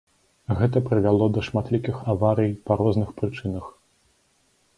[0.61, 3.65] Гэта прывяло да шматлікіх аварый па розных прычынах.